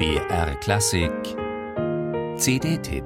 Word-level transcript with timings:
BR 0.00 0.54
Klassik 0.60 1.12
CD-Tipp 2.38 3.04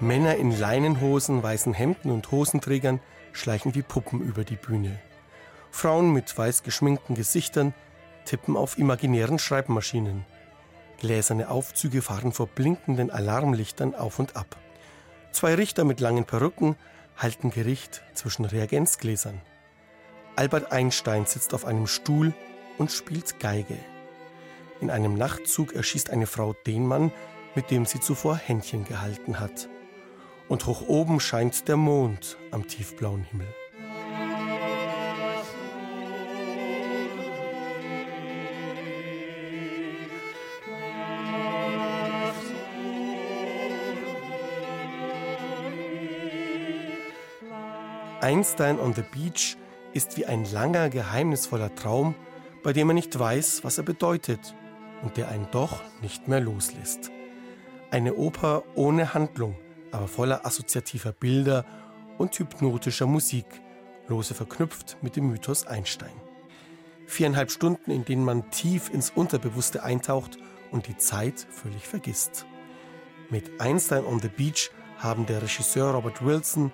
Männer 0.00 0.34
in 0.34 0.58
Leinenhosen, 0.58 1.40
weißen 1.40 1.72
Hemden 1.72 2.10
und 2.10 2.32
Hosenträgern 2.32 2.98
schleichen 3.30 3.76
wie 3.76 3.82
Puppen 3.82 4.20
über 4.20 4.42
die 4.42 4.56
Bühne. 4.56 4.98
Frauen 5.70 6.12
mit 6.12 6.36
weiß 6.36 6.64
geschminkten 6.64 7.14
Gesichtern 7.14 7.74
tippen 8.24 8.56
auf 8.56 8.76
imaginären 8.76 9.38
Schreibmaschinen. 9.38 10.24
Gläserne 11.02 11.50
Aufzüge 11.50 12.00
fahren 12.00 12.30
vor 12.30 12.46
blinkenden 12.46 13.10
Alarmlichtern 13.10 13.96
auf 13.96 14.20
und 14.20 14.36
ab. 14.36 14.56
Zwei 15.32 15.56
Richter 15.56 15.82
mit 15.82 15.98
langen 15.98 16.24
Perücken 16.24 16.76
halten 17.16 17.50
Gericht 17.50 18.04
zwischen 18.14 18.44
Reagenzgläsern. 18.44 19.40
Albert 20.36 20.70
Einstein 20.70 21.26
sitzt 21.26 21.54
auf 21.54 21.64
einem 21.64 21.88
Stuhl 21.88 22.32
und 22.78 22.92
spielt 22.92 23.40
Geige. 23.40 23.76
In 24.80 24.90
einem 24.90 25.14
Nachtzug 25.14 25.74
erschießt 25.74 26.08
eine 26.08 26.28
Frau 26.28 26.52
den 26.68 26.86
Mann, 26.86 27.10
mit 27.56 27.72
dem 27.72 27.84
sie 27.84 27.98
zuvor 27.98 28.36
Händchen 28.36 28.84
gehalten 28.84 29.40
hat. 29.40 29.68
Und 30.48 30.66
hoch 30.66 30.82
oben 30.86 31.18
scheint 31.18 31.66
der 31.66 31.76
Mond 31.76 32.36
am 32.52 32.68
tiefblauen 32.68 33.24
Himmel. 33.24 33.48
Einstein 48.22 48.78
on 48.78 48.94
the 48.94 49.02
Beach 49.02 49.56
ist 49.94 50.16
wie 50.16 50.26
ein 50.26 50.44
langer, 50.52 50.90
geheimnisvoller 50.90 51.74
Traum, 51.74 52.14
bei 52.62 52.72
dem 52.72 52.86
man 52.86 52.94
nicht 52.94 53.18
weiß, 53.18 53.64
was 53.64 53.78
er 53.78 53.84
bedeutet 53.84 54.54
und 55.02 55.16
der 55.16 55.28
einen 55.28 55.48
doch 55.50 55.80
nicht 56.02 56.28
mehr 56.28 56.38
loslässt. 56.38 57.10
Eine 57.90 58.14
Oper 58.14 58.62
ohne 58.76 59.12
Handlung, 59.12 59.56
aber 59.90 60.06
voller 60.06 60.46
assoziativer 60.46 61.10
Bilder 61.10 61.66
und 62.16 62.38
hypnotischer 62.38 63.06
Musik, 63.06 63.46
lose 64.06 64.34
verknüpft 64.34 64.98
mit 65.02 65.16
dem 65.16 65.28
Mythos 65.28 65.66
Einstein. 65.66 66.12
Viereinhalb 67.06 67.50
Stunden, 67.50 67.90
in 67.90 68.04
denen 68.04 68.24
man 68.24 68.52
tief 68.52 68.88
ins 68.94 69.10
Unterbewusste 69.10 69.82
eintaucht 69.82 70.38
und 70.70 70.86
die 70.86 70.96
Zeit 70.96 71.44
völlig 71.50 71.88
vergisst. 71.88 72.46
Mit 73.30 73.60
Einstein 73.60 74.04
on 74.04 74.20
the 74.20 74.28
Beach 74.28 74.70
haben 74.98 75.26
der 75.26 75.42
Regisseur 75.42 75.90
Robert 75.90 76.24
Wilson, 76.24 76.70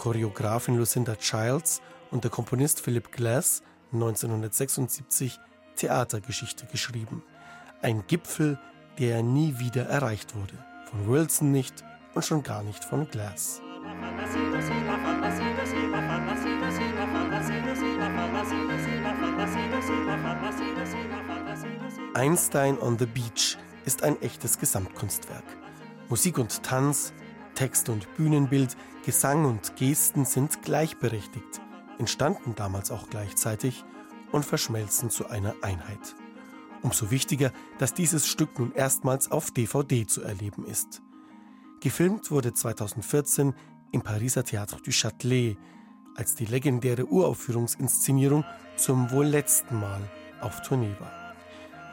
Choreografin 0.00 0.78
Lucinda 0.78 1.14
Childs 1.14 1.82
und 2.10 2.24
der 2.24 2.30
Komponist 2.30 2.80
Philip 2.80 3.12
Glass 3.12 3.62
1976 3.92 5.38
Theatergeschichte 5.76 6.64
geschrieben. 6.64 7.22
Ein 7.82 8.04
Gipfel, 8.06 8.58
der 8.98 9.22
nie 9.22 9.58
wieder 9.58 9.84
erreicht 9.84 10.34
wurde. 10.34 10.54
Von 10.86 11.06
Wilson 11.06 11.52
nicht 11.52 11.84
und 12.14 12.24
schon 12.24 12.42
gar 12.42 12.62
nicht 12.62 12.82
von 12.82 13.10
Glass. 13.10 13.60
Einstein 22.14 22.78
on 22.78 22.98
the 22.98 23.04
Beach 23.04 23.58
ist 23.84 24.02
ein 24.02 24.22
echtes 24.22 24.58
Gesamtkunstwerk. 24.58 25.44
Musik 26.08 26.38
und 26.38 26.62
Tanz, 26.62 27.12
Text 27.60 27.90
und 27.90 28.16
Bühnenbild, 28.16 28.74
Gesang 29.04 29.44
und 29.44 29.76
Gesten 29.76 30.24
sind 30.24 30.62
gleichberechtigt, 30.62 31.60
entstanden 31.98 32.54
damals 32.56 32.90
auch 32.90 33.10
gleichzeitig 33.10 33.84
und 34.32 34.46
verschmelzen 34.46 35.10
zu 35.10 35.28
einer 35.28 35.54
Einheit. 35.60 36.16
Umso 36.80 37.10
wichtiger, 37.10 37.52
dass 37.76 37.92
dieses 37.92 38.26
Stück 38.26 38.58
nun 38.58 38.72
erstmals 38.72 39.30
auf 39.30 39.50
DVD 39.50 40.06
zu 40.06 40.22
erleben 40.22 40.64
ist. 40.64 41.02
Gefilmt 41.80 42.30
wurde 42.30 42.54
2014 42.54 43.52
im 43.92 44.00
Pariser 44.00 44.40
Théâtre 44.40 44.82
du 44.82 44.90
Châtelet, 44.90 45.58
als 46.16 46.36
die 46.36 46.46
legendäre 46.46 47.04
Uraufführungsinszenierung 47.04 48.42
zum 48.76 49.10
wohl 49.10 49.26
letzten 49.26 49.78
Mal 49.78 50.00
auf 50.40 50.62
Tournee 50.62 50.96
war. 50.98 51.19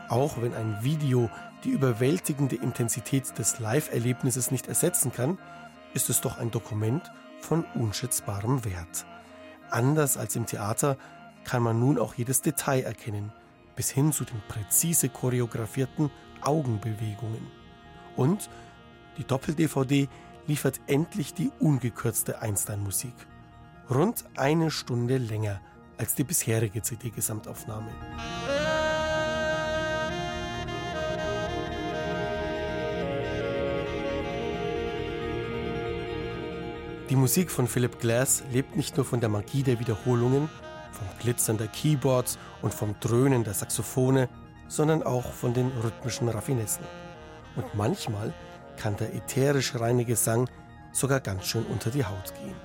Auch 0.10 0.42
wenn 0.42 0.54
ein 0.54 0.84
Video 0.84 1.30
die 1.64 1.70
überwältigende 1.70 2.56
Intensität 2.56 3.38
des 3.38 3.60
Live-Erlebnisses 3.60 4.52
nicht 4.52 4.68
ersetzen 4.68 5.12
kann, 5.12 5.38
ist 5.94 6.10
es 6.10 6.22
doch 6.22 6.38
ein 6.38 6.52
Dokument 6.52 7.12
von 7.40 7.66
unschätzbarem 7.76 8.64
Wert. 8.64 9.06
Anders 9.70 10.18
als 10.18 10.36
im 10.36 10.46
Theater 10.46 10.98
kann 11.44 11.64
man 11.64 11.80
nun 11.80 12.00
auch 12.00 12.14
jedes 12.14 12.42
Detail 12.42 12.84
erkennen, 12.84 13.32
bis 13.76 13.90
hin 13.90 14.12
zu 14.12 14.24
den 14.24 14.42
präzise 14.48 15.10
choreografierten 15.10 16.10
Augenbewegungen. 16.42 17.48
Und 18.16 18.50
die 19.18 19.24
Doppel-DVD 19.24 20.08
liefert 20.48 20.80
endlich 20.88 21.34
die 21.34 21.52
ungekürzte 21.60 22.42
Einstein-Musik. 22.42 23.14
Rund 23.90 24.26
eine 24.36 24.72
Stunde 24.72 25.18
länger 25.18 25.62
als 25.98 26.16
die 26.16 26.24
bisherige 26.24 26.82
CD-Gesamtaufnahme. 26.82 27.92
Die 37.10 37.16
Musik 37.16 37.52
von 37.52 37.68
Philip 37.68 38.00
Glass 38.02 38.44
lebt 38.52 38.76
nicht 38.76 38.98
nur 38.98 39.06
von 39.06 39.22
der 39.22 39.30
Magie 39.30 39.64
der 39.64 39.80
Wiederholungen, 39.80 40.50
vom 40.92 41.08
Glitzern 41.20 41.58
der 41.58 41.68
Keyboards 41.68 42.38
und 42.62 42.74
vom 42.74 42.96
Dröhnen 43.00 43.46
der 43.46 43.54
Saxophone, 43.54 44.28
sondern 44.68 45.04
auch 45.04 45.32
von 45.32 45.54
den 45.54 45.72
rhythmischen 45.82 46.28
Raffinessen. 46.28 46.84
Und 47.56 47.74
manchmal 47.76 48.34
kann 48.76 48.98
der 48.98 49.16
ätherisch 49.16 49.76
reine 49.76 50.04
Gesang 50.04 50.50
sogar 50.92 51.22
ganz 51.22 51.46
schön 51.46 51.66
unter 51.68 51.92
die 51.92 52.04
Haut 52.04 52.34
gehen. 52.42 52.56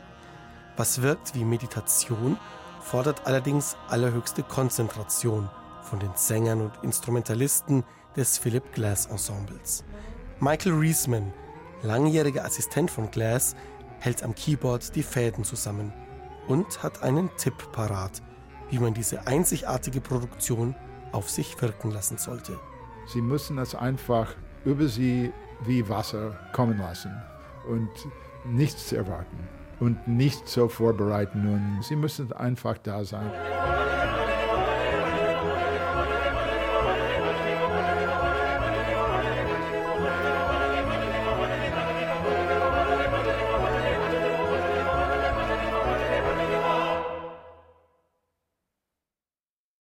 Was 0.77 1.03
wirkt 1.03 1.37
wie 1.37 1.45
Meditation, 1.45 2.37
fordert 2.81 3.25
allerdings 3.27 3.77
allerhöchste 3.89 4.43
Konzentration 4.43 5.49
von 5.83 6.01
den 6.01 6.11
Sängern 6.17 6.63
und 6.63 6.73
Instrumentalisten 6.83 7.85
des 8.17 8.39
Philip 8.39 8.73
Glass 8.73 9.07
Ensembles. 9.07 9.85
Michael 10.41 10.75
Reisman, 10.75 11.33
langjähriger 11.83 12.45
Assistent 12.45 12.91
von 12.91 13.11
Glass, 13.11 13.55
hält 14.03 14.23
am 14.25 14.35
Keyboard 14.35 14.95
die 14.97 15.03
Fäden 15.03 15.45
zusammen 15.45 15.93
und 16.49 16.83
hat 16.83 17.03
einen 17.03 17.31
Tipp 17.37 17.71
parat, 17.73 18.21
wie 18.69 18.79
man 18.79 18.95
diese 18.95 19.27
einzigartige 19.27 20.01
Produktion 20.01 20.75
auf 21.13 21.31
sich 21.31 21.61
wirken 21.63 21.93
lassen 21.93 22.19
sollte. 22.19 22.59
Sie 23.07 23.21
müssen 23.21 23.59
es 23.59 23.75
einfach 23.75 24.35
über 24.65 24.89
sie 24.89 25.33
wie 25.65 25.89
Wasser 25.89 26.37
kommen 26.53 26.79
lassen 26.79 27.13
und 27.69 27.91
nichts 28.45 28.93
erwarten 28.93 29.49
und 29.79 30.09
nicht 30.09 30.49
so 30.49 30.69
vorbereiten. 30.69 31.47
Und 31.47 31.85
sie 31.85 31.97
müssen 31.97 32.33
einfach 32.33 32.79
da 32.79 33.05
sein. 33.05 33.31